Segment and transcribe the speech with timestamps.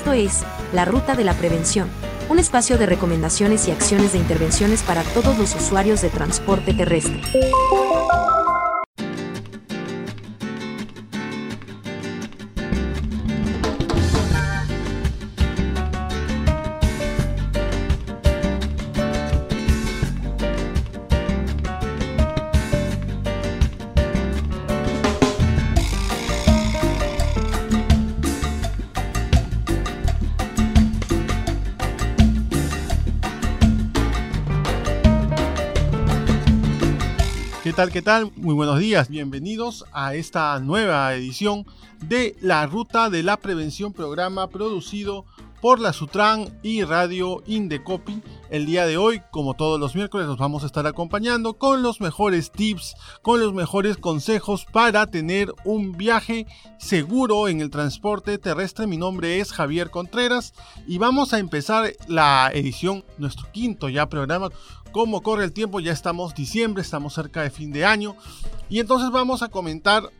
[0.00, 1.86] Esto es La Ruta de la Prevención,
[2.30, 7.20] un espacio de recomendaciones y acciones de intervenciones para todos los usuarios de transporte terrestre.
[37.80, 37.90] Tal?
[37.90, 38.30] ¿Qué tal?
[38.36, 39.08] Muy buenos días.
[39.08, 41.64] Bienvenidos a esta nueva edición
[42.06, 45.24] de La Ruta de la Prevención, programa producido
[45.60, 48.22] por la Sutran y Radio Indecopi.
[48.48, 52.00] El día de hoy, como todos los miércoles, nos vamos a estar acompañando con los
[52.00, 56.46] mejores tips, con los mejores consejos para tener un viaje
[56.78, 58.86] seguro en el transporte terrestre.
[58.86, 60.54] Mi nombre es Javier Contreras
[60.86, 64.48] y vamos a empezar la edición, nuestro quinto ya programa.
[64.92, 68.16] Como corre el tiempo, ya estamos diciembre, estamos cerca de fin de año
[68.68, 70.10] y entonces vamos a comentar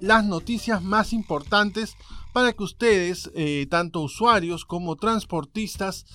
[0.00, 1.96] las noticias más importantes
[2.32, 6.06] para que ustedes, eh, tanto usuarios como transportistas,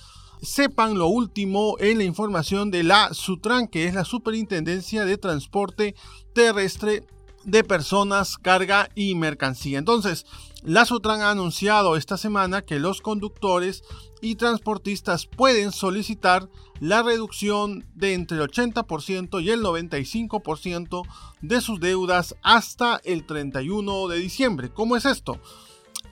[0.42, 5.94] sepan lo último en la información de la SUTRAN, que es la Superintendencia de Transporte
[6.34, 7.06] Terrestre
[7.44, 9.78] de Personas, Carga y Mercancía.
[9.78, 10.26] Entonces,
[10.62, 13.82] la SUTRAN ha anunciado esta semana que los conductores
[14.22, 16.48] y transportistas pueden solicitar
[16.80, 21.02] la reducción de entre el 80% y el 95%
[21.42, 24.70] de sus deudas hasta el 31 de diciembre.
[24.70, 25.38] ¿Cómo es esto?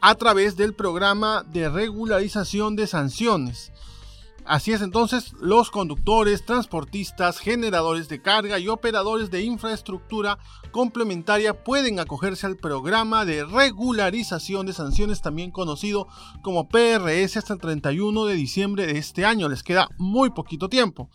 [0.03, 3.73] A través del programa de regularización de sanciones.
[4.45, 10.39] Así es entonces, los conductores, transportistas, generadores de carga y operadores de infraestructura
[10.73, 16.09] complementaria pueden acogerse al programa de regularización de sanciones, también conocido
[16.43, 19.49] como PRS, hasta el 31 de diciembre de este año.
[19.49, 21.09] Les queda muy poquito tiempo.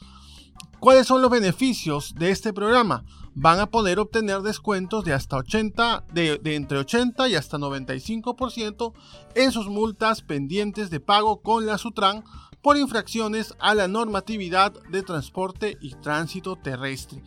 [0.80, 3.04] ¿Cuáles son los beneficios de este programa?
[3.34, 8.94] Van a poder obtener descuentos de hasta 80, de, entre 80 y hasta 95%
[9.36, 12.24] en sus multas pendientes de pago con la Sutran
[12.62, 17.24] por infracciones a la normatividad de transporte y tránsito terrestre.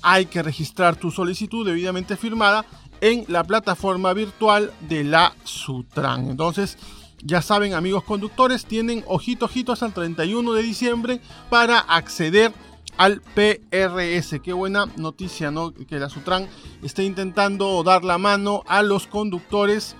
[0.02, 2.66] hay que registrar tu solicitud debidamente firmada
[3.02, 6.30] en la plataforma virtual de la Sutran.
[6.30, 6.78] Entonces,
[7.22, 12.54] ya saben amigos conductores, tienen ojito ojito hasta el 31 de diciembre para acceder
[12.96, 14.40] al PRS.
[14.42, 15.74] Qué buena noticia, ¿no?
[15.74, 16.48] Que la Sutran
[16.82, 19.98] esté intentando dar la mano a los conductores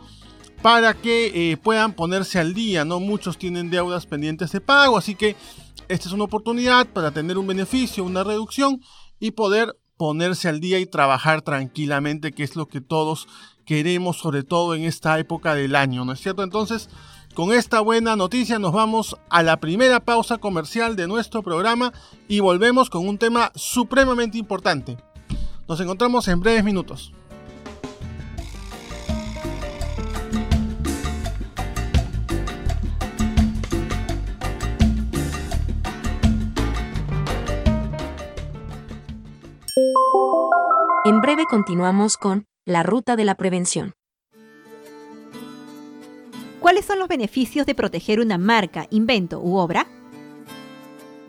[0.66, 3.00] para que eh, puedan ponerse al día, ¿no?
[3.00, 5.36] Muchos tienen deudas pendientes de pago, así que
[5.90, 8.82] esta es una oportunidad para tener un beneficio, una reducción
[9.20, 13.28] y poder ponerse al día y trabajar tranquilamente, que es lo que todos
[13.64, 16.42] queremos, sobre todo en esta época del año, ¿no es cierto?
[16.42, 16.90] Entonces,
[17.36, 21.94] con esta buena noticia nos vamos a la primera pausa comercial de nuestro programa
[22.28, 24.98] y volvemos con un tema supremamente importante.
[25.68, 27.14] Nos encontramos en breves minutos.
[41.04, 43.94] En breve continuamos con La Ruta de la Prevención.
[46.62, 49.86] ¿Cuáles son los beneficios de proteger una marca, invento u obra?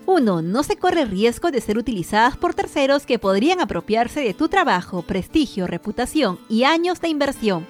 [0.07, 0.43] 1.
[0.43, 5.03] No se corre riesgo de ser utilizadas por terceros que podrían apropiarse de tu trabajo,
[5.03, 7.67] prestigio, reputación y años de inversión.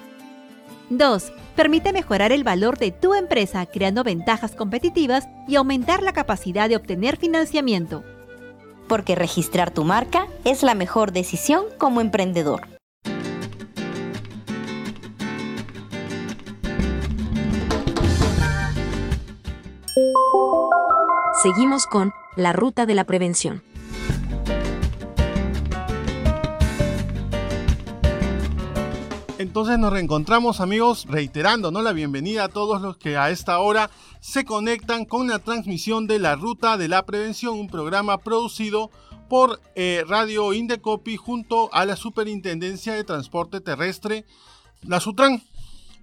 [0.91, 1.33] 2.
[1.55, 6.75] Permite mejorar el valor de tu empresa creando ventajas competitivas y aumentar la capacidad de
[6.75, 8.03] obtener financiamiento.
[8.87, 12.67] Porque registrar tu marca es la mejor decisión como emprendedor.
[21.43, 23.61] Seguimos con la ruta de la prevención.
[29.57, 31.81] Entonces nos reencontramos amigos reiterando ¿no?
[31.81, 33.89] la bienvenida a todos los que a esta hora
[34.19, 38.91] se conectan con la transmisión de la Ruta de la Prevención, un programa producido
[39.27, 44.25] por eh, Radio Indecopi junto a la Superintendencia de Transporte Terrestre,
[44.83, 45.41] la Sutran.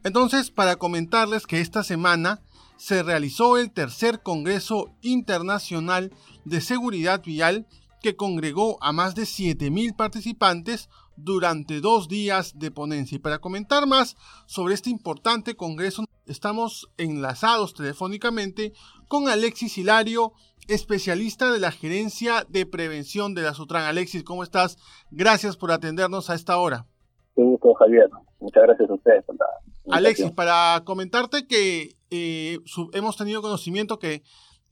[0.02, 2.42] Entonces, para comentarles que esta semana
[2.76, 6.12] se realizó el tercer Congreso Internacional
[6.44, 7.68] de Seguridad Vial
[8.02, 13.16] que congregó a más de 7.000 participantes durante dos días de ponencia.
[13.16, 14.16] Y para comentar más
[14.46, 18.72] sobre este importante congreso, estamos enlazados telefónicamente
[19.08, 20.32] con Alexis Hilario,
[20.69, 23.84] especialista de la gerencia de prevención de la Sutran.
[23.84, 24.78] Alexis, ¿cómo estás?
[25.11, 26.87] Gracias por atendernos a esta hora.
[27.34, 28.08] Un gusto, Javier.
[28.40, 29.37] Muchas gracias a ustedes por
[29.90, 32.58] Alexis, para comentarte que eh,
[32.93, 34.22] hemos tenido conocimiento que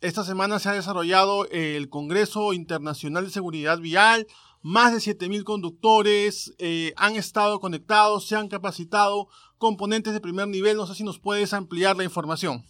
[0.01, 4.27] esta semana se ha desarrollado el Congreso Internacional de Seguridad Vial,
[4.63, 9.27] más de 7.000 conductores eh, han estado conectados, se han capacitado,
[9.59, 10.77] componentes de primer nivel.
[10.77, 12.63] No sé si nos puedes ampliar la información.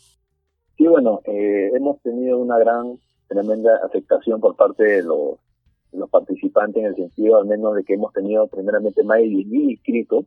[0.77, 2.99] Sí, bueno, eh, hemos tenido una gran,
[3.29, 5.39] tremenda aceptación por parte de los,
[5.93, 9.71] los participantes en el sentido al menos de que hemos tenido primeramente más de 10.000
[9.71, 10.25] inscritos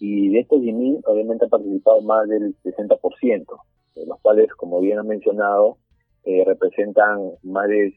[0.00, 3.46] y de estos 10.000 obviamente ha participado más del 60%,
[3.94, 5.78] de los cuales, como bien ha mencionado,
[6.24, 7.94] eh, representan más de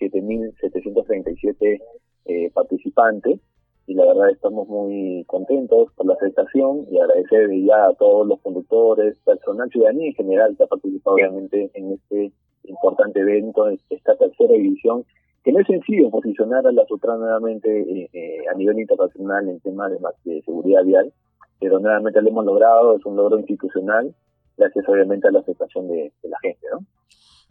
[0.00, 1.80] 7.737
[2.26, 3.40] eh, participantes
[3.86, 8.40] y la verdad estamos muy contentos por la aceptación y agradecer ya a todos los
[8.40, 12.32] conductores, personal, ciudadanía en general que ha participado obviamente en este
[12.64, 15.04] importante evento, esta tercera edición,
[15.44, 19.60] que no es sencillo posicionar a la SUTRA nuevamente eh, eh, a nivel internacional en
[19.60, 19.98] temas de,
[20.32, 21.12] de seguridad vial,
[21.60, 24.14] pero nuevamente lo hemos logrado, es un logro institucional,
[24.56, 26.86] gracias obviamente a la aceptación de, de la gente, ¿no?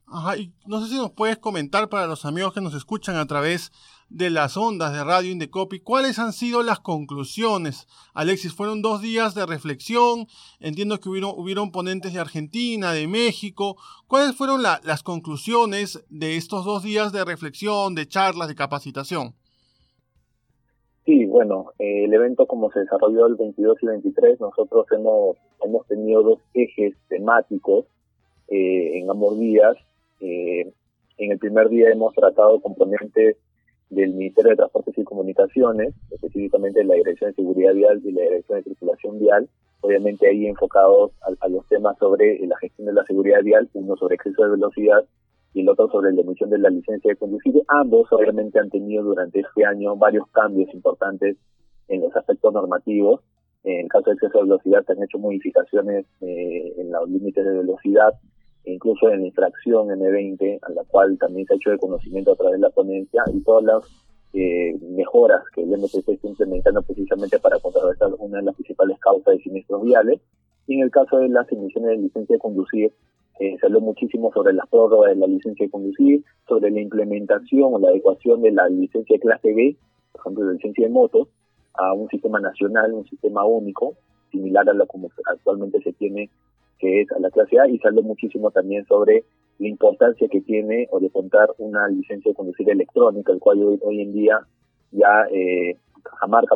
[0.08, 3.26] Ajá, y no sé si nos puedes comentar para los amigos que nos escuchan a
[3.26, 3.72] través
[4.14, 7.88] de las ondas de Radio Indecopi, ¿cuáles han sido las conclusiones?
[8.14, 10.28] Alexis, fueron dos días de reflexión,
[10.60, 13.76] entiendo que hubieron, hubieron ponentes de Argentina, de México.
[14.08, 19.34] ¿Cuáles fueron las conclusiones de estos dos días de reflexión, de charlas, de capacitación?
[21.06, 25.88] Sí, bueno, eh, el evento como se desarrolló el 22 y 23, nosotros hemos, hemos
[25.88, 27.86] tenido dos ejes temáticos
[28.48, 29.76] eh, en ambos días.
[30.22, 30.72] Eh,
[31.18, 33.38] en el primer día hemos tratado componentes
[33.94, 38.60] del Ministerio de Transportes y Comunicaciones, específicamente la Dirección de Seguridad Vial y la Dirección
[38.60, 39.50] de Circulación Vial,
[39.84, 44.16] obviamente ahí enfocados a, los temas sobre la gestión de la seguridad vial, uno sobre
[44.16, 45.04] exceso de velocidad
[45.54, 47.54] y el otro sobre la emisión de la licencia de conducir.
[47.68, 51.36] Ambos obviamente han tenido durante este año varios cambios importantes
[51.90, 53.22] en los aspectos normativos.
[53.66, 57.46] En el caso de exceso de velocidad se han hecho modificaciones eh, en los límites
[57.46, 58.14] de velocidad
[58.66, 62.54] incluso en infracción M20, a la cual también se ha hecho de conocimiento a través
[62.54, 63.84] de la ponencia, y todas las
[64.34, 69.36] eh, mejoras que el MPC está implementando precisamente para contrarrestar una de las principales causas
[69.36, 70.22] de siniestros viales.
[70.66, 72.94] Y en el caso de las emisiones de licencia de conducir,
[73.40, 77.74] eh, se habló muchísimo sobre las prórrogas de la licencia de conducir, sobre la implementación
[77.74, 79.76] o la adecuación de la licencia de clase B,
[80.12, 81.28] por ejemplo, la licencia de motos,
[81.74, 83.96] a un sistema nacional, un sistema único,
[84.32, 86.30] similar a lo como actualmente se tiene
[86.80, 89.24] que es a la clase A, y se habló muchísimo también sobre
[89.60, 93.80] la importancia que tiene o de contar una licencia de conducir electrónica, el cual hoy,
[93.84, 94.40] hoy en día
[94.92, 95.78] ya eh,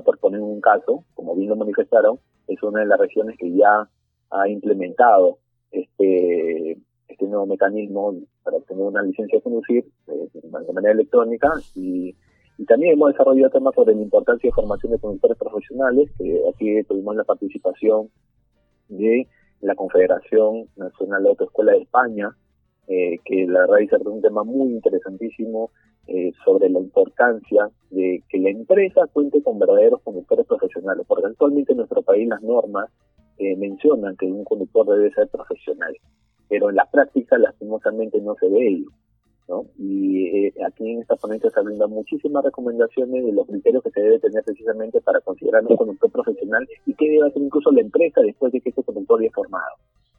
[0.04, 3.88] por poner un caso, como bien lo manifestaron, es una de las regiones que ya
[4.30, 5.38] ha implementado
[5.72, 12.16] este este nuevo mecanismo para obtener una licencia de conducir eh, de manera electrónica y,
[12.58, 16.84] y también hemos desarrollado temas sobre la importancia de formación de conductores profesionales, que aquí
[16.84, 18.10] tuvimos la participación
[18.90, 19.28] de
[19.62, 22.36] la Confederación Nacional de Autoescuela de España,
[22.88, 25.72] eh, que la verdad es un tema muy interesantísimo
[26.08, 31.74] eh, sobre la importancia de que la empresa cuente con verdaderos conductores profesionales, porque actualmente
[31.74, 32.90] en nuestro país las normas
[33.40, 35.94] eh, mencionan que un conductor debe ser profesional,
[36.48, 38.90] pero en la práctica lastimosamente no se ve ello.
[39.78, 44.02] Y eh, aquí en esta ponencia se brindan muchísimas recomendaciones de los criterios que se
[44.02, 48.22] debe tener precisamente para considerar un conductor profesional y qué debe hacer incluso la empresa
[48.22, 49.76] después de que este conductor haya formado.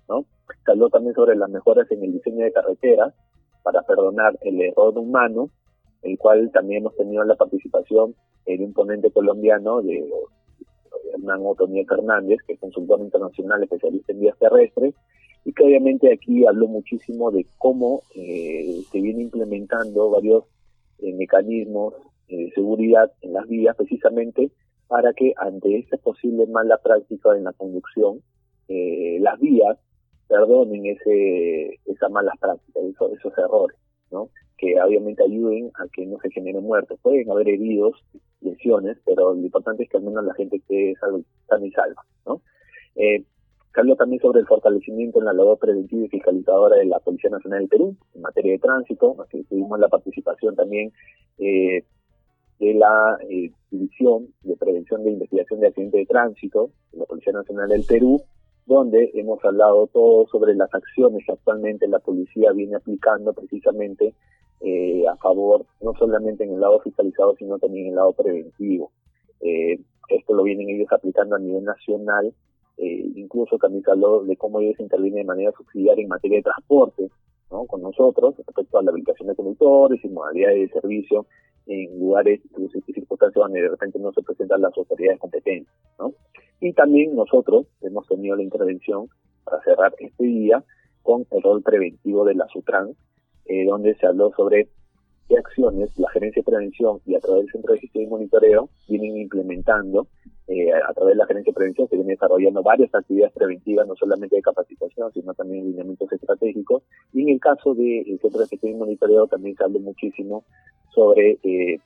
[0.08, 0.24] ¿no?
[0.64, 3.12] Se habló también sobre las mejoras en el diseño de carreteras
[3.62, 5.50] para perdonar el error humano,
[6.02, 8.14] el cual también hemos tenido la participación
[8.46, 10.08] de un ponente colombiano, de
[11.12, 14.94] Hernán Otoniel Fernández, que es consultor internacional especialista en vías terrestres,
[15.44, 20.44] y que obviamente aquí habló muchísimo de cómo eh, se viene implementando varios
[21.00, 21.94] mecanismos
[22.28, 24.50] de seguridad en las vías precisamente
[24.88, 28.20] para que ante esta posible mala práctica en la conducción,
[28.68, 29.78] las vías
[30.28, 33.76] perdonen ese, esa mala práctica, esos, errores,
[34.10, 34.28] ¿no?
[34.58, 36.98] que obviamente ayuden a que no se generen muertos.
[37.00, 37.96] Pueden haber heridos,
[38.40, 40.94] lesiones, pero lo importante es que al menos la gente esté
[41.48, 42.04] sana y salva.
[42.96, 43.22] Eh,
[43.80, 47.60] habló también sobre el fortalecimiento en la labor preventiva y fiscalizadora de la Policía Nacional
[47.60, 49.16] del Perú en materia de tránsito.
[49.22, 50.92] Aquí tuvimos la participación también
[51.38, 51.84] eh,
[52.58, 57.32] de la eh, División de Prevención de Investigación de Accidentes de Tránsito de la Policía
[57.32, 58.22] Nacional del Perú,
[58.66, 64.14] donde hemos hablado todo sobre las acciones que actualmente la policía viene aplicando precisamente
[64.60, 68.90] eh, a favor, no solamente en el lado fiscalizado, sino también en el lado preventivo.
[69.40, 72.32] Esto lo vienen ellos aplicando a nivel nacional,
[72.78, 76.44] eh, incluso también se habló de cómo ellos intervienen de manera subsidiaria en materia de
[76.44, 77.08] transporte,
[77.50, 77.66] ¿no?
[77.66, 81.26] con nosotros respecto a la habilitación de conductores y modalidades de servicio
[81.66, 85.72] en lugares y circunstancias donde de repente no se presentan las autoridades competentes.
[85.98, 86.12] ¿no?
[86.60, 89.08] Y también nosotros hemos tenido la intervención
[89.44, 90.64] para cerrar este día
[91.02, 92.94] con el rol preventivo de la SUTRAN,
[93.46, 94.68] eh, donde se habló sobre
[95.28, 98.68] qué acciones la Gerencia de Prevención y a través del Centro de Gestión y Monitoreo
[98.88, 100.08] vienen implementando
[100.48, 103.94] eh, a través de la Gerencia de Prevención se vienen desarrollando varias actividades preventivas, no
[103.96, 106.82] solamente de capacitación, sino también lineamientos estratégicos.
[107.12, 110.44] Y en el caso del Centro de Gestión y Monitoreo también se habló muchísimo
[110.94, 111.78] sobre eh,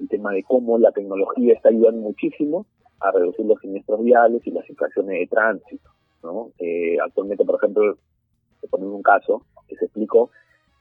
[0.00, 2.66] el tema de cómo la tecnología está ayudando muchísimo
[2.98, 5.90] a reducir los siniestros viales y las infracciones de tránsito.
[6.24, 6.50] ¿no?
[7.04, 7.96] actualmente, por ejemplo,
[8.60, 10.30] se pone un caso que se explicó,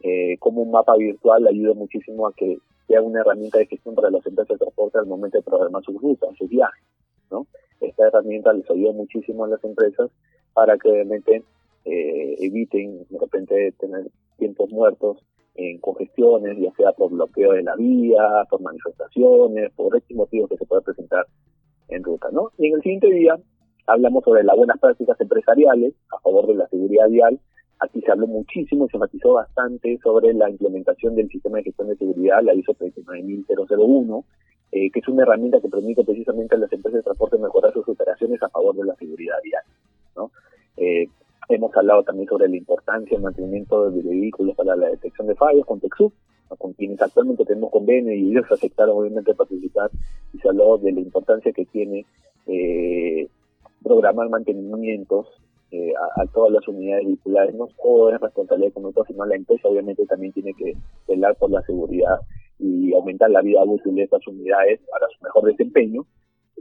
[0.03, 4.09] eh, como un mapa virtual ayuda muchísimo a que sea una herramienta de gestión para
[4.09, 6.83] las empresas de transporte al momento de programar sus rutas, sus viajes.
[7.29, 7.45] ¿no?
[7.79, 10.09] Esta herramienta les ayuda muchísimo a las empresas
[10.53, 11.43] para que obviamente
[11.85, 15.17] eh, eviten de repente tener tiempos muertos
[15.55, 20.57] en congestiones, ya sea por bloqueo de la vía, por manifestaciones, por X motivos que
[20.57, 21.25] se pueda presentar
[21.89, 22.29] en ruta.
[22.31, 22.51] ¿no?
[22.57, 23.37] Y en el siguiente día
[23.87, 27.39] hablamos sobre las buenas prácticas empresariales a favor de la seguridad vial
[27.81, 31.87] Aquí se habló muchísimo y se matizó bastante sobre la implementación del sistema de gestión
[31.87, 34.25] de seguridad, la ISO 39001,
[34.71, 37.89] eh, que es una herramienta que permite precisamente a las empresas de transporte mejorar sus
[37.89, 39.63] operaciones a favor de la seguridad vial.
[40.15, 40.31] ¿no?
[40.77, 41.07] Eh,
[41.49, 45.65] hemos hablado también sobre la importancia del mantenimiento de vehículos para la detección de fallos
[45.65, 46.13] con TEXUB,
[46.59, 49.89] con quienes actualmente tenemos convenio y ellos aceptaron obviamente participar
[50.33, 52.05] y se habló de la importancia que tiene
[52.45, 53.27] eh,
[53.81, 55.27] programar mantenimientos
[55.71, 57.55] eh, a, todas las unidades vehiculares.
[57.55, 60.73] No todo es responsabilidad conductor, sino la empresa obviamente también tiene que
[61.07, 62.19] velar por la seguridad
[62.59, 66.05] y aumentar la vida útil de estas unidades para su mejor desempeño.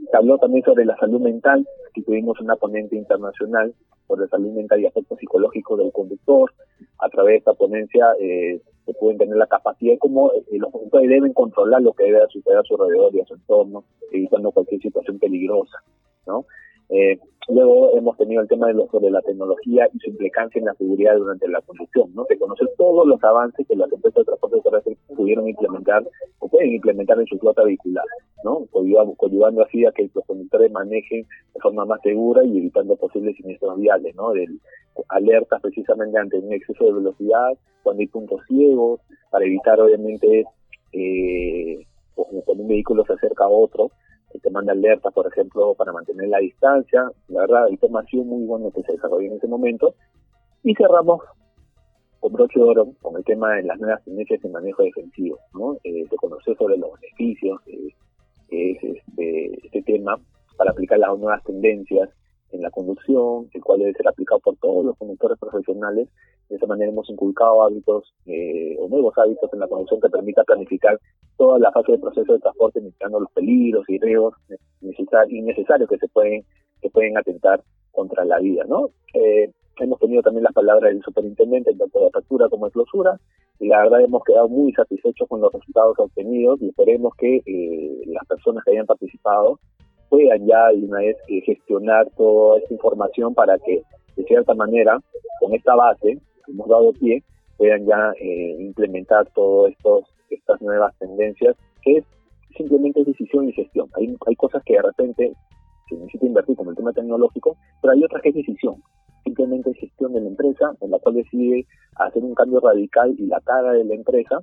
[0.09, 3.73] Se habló también sobre la salud mental, que tuvimos una ponente internacional
[4.07, 6.51] sobre salud mental y aspectos psicológicos del conductor.
[6.99, 10.71] A través de esta ponencia eh, se pueden tener la capacidad de cómo eh, los
[10.71, 14.51] conductores deben controlar lo que debe suceder a su alrededor y a su entorno, evitando
[14.51, 15.77] cualquier situación peligrosa.
[16.25, 16.45] ¿no?
[16.91, 17.17] Eh,
[17.47, 20.73] luego hemos tenido el tema de, lo, sobre la tecnología y su implicancia en la
[20.73, 22.25] seguridad durante la conducción, ¿no?
[22.29, 26.03] De conocer todos los avances que las empresas de transporte terrestre pudieron implementar
[26.39, 28.05] o pueden implementar en su flota vehicular,
[28.43, 28.65] ¿no?
[28.71, 33.79] Coadyuvando así a que los conductores manejen de forma más segura y evitando posibles siniestros
[33.79, 34.31] viales, ¿no?
[34.31, 34.47] De
[35.07, 37.51] alertas precisamente ante un exceso de velocidad,
[37.83, 40.45] cuando hay puntos ciegos, para evitar obviamente
[40.91, 43.91] eh, cuando un vehículo se acerca a otro,
[44.39, 47.11] te manda alerta, por ejemplo, para mantener la distancia.
[47.27, 49.95] La verdad, información muy buena que se desarrolló en ese momento.
[50.63, 51.21] Y cerramos
[52.19, 55.77] con broche de oro con el tema de las nuevas tendencias en manejo defensivo, ¿no?
[55.83, 57.93] Eh, de conocer sobre los beneficios que
[58.49, 60.19] es este, este tema
[60.57, 62.09] para aplicar las nuevas tendencias
[62.51, 66.09] en la conducción, el cual debe ser aplicado por todos los conductores profesionales.
[66.49, 70.43] De esa manera hemos inculcado hábitos eh, o nuevos hábitos en la conducción que permita
[70.43, 70.99] planificar
[71.37, 74.35] toda la fase del proceso de transporte, mitigando los peligros y riesgos
[75.29, 76.43] innecesarios que se pueden
[76.81, 78.89] que pueden atentar contra la vida, ¿no?
[79.13, 83.19] Eh, hemos tenido también las palabras del superintendente tanto de apertura como de clausura
[83.59, 88.01] y la verdad hemos quedado muy satisfechos con los resultados obtenidos y esperemos que eh,
[88.07, 89.59] las personas que hayan participado
[90.11, 93.81] puedan ya de una vez eh, gestionar toda esta información para que
[94.17, 94.99] de cierta manera
[95.39, 97.23] con esta base que hemos dado pie
[97.57, 99.73] puedan ya eh, implementar todas
[100.29, 102.05] estas nuevas tendencias que es
[102.57, 103.87] simplemente decisión y gestión.
[103.95, 105.33] Hay, hay cosas que de repente
[105.87, 108.83] se necesita invertir como el tema tecnológico, pero hay otras que es decisión.
[109.23, 111.65] Simplemente gestión de la empresa, en la cual decide
[111.95, 114.39] hacer un cambio radical y la cara de la empresa,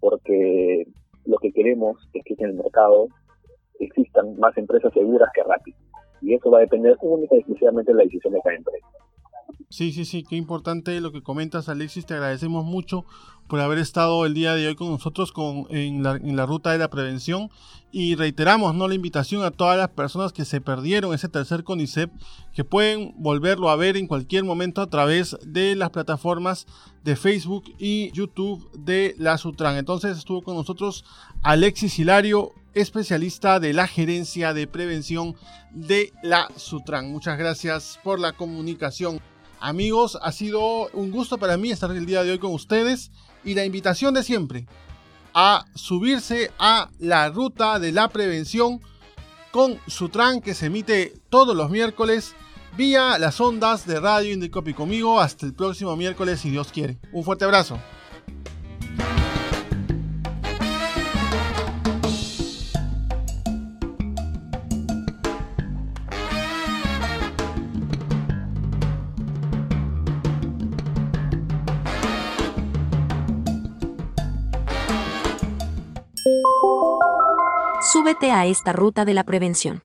[0.00, 0.86] porque
[1.26, 3.08] lo que queremos es que en el mercado
[3.84, 5.80] existan más empresas seguras que rápidas.
[6.22, 8.86] Y eso va a depender única y exclusivamente de la decisión de cada empresa.
[9.70, 12.04] Sí, sí, sí, qué importante lo que comentas, Alexis.
[12.04, 13.04] Te agradecemos mucho
[13.48, 16.72] por haber estado el día de hoy con nosotros con, en, la, en la ruta
[16.72, 17.50] de la prevención.
[17.92, 18.88] Y reiteramos ¿no?
[18.88, 22.10] la invitación a todas las personas que se perdieron ese tercer CONICEP,
[22.52, 26.66] que pueden volverlo a ver en cualquier momento a través de las plataformas
[27.04, 29.76] de Facebook y YouTube de la Sutran.
[29.76, 31.04] Entonces estuvo con nosotros
[31.42, 35.34] Alexis Hilario, especialista de la gerencia de prevención
[35.70, 37.10] de la Sutran.
[37.10, 39.20] Muchas gracias por la comunicación.
[39.60, 43.10] Amigos, ha sido un gusto para mí estar el día de hoy con ustedes
[43.44, 44.66] y la invitación de siempre
[45.34, 48.80] a subirse a la ruta de la prevención
[49.50, 52.34] con Sutran que se emite todos los miércoles
[52.76, 56.98] vía las ondas de Radio Indicopy conmigo hasta el próximo miércoles si Dios quiere.
[57.12, 57.78] Un fuerte abrazo.
[78.10, 79.82] A esta ruta de la prevención.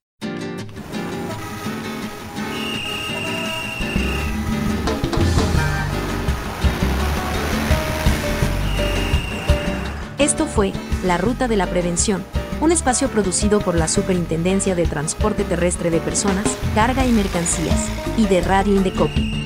[10.18, 10.72] Esto fue
[11.04, 12.24] La Ruta de la Prevención,
[12.60, 18.26] un espacio producido por la Superintendencia de Transporte Terrestre de Personas, Carga y Mercancías, y
[18.26, 19.36] de Radio Indecopi.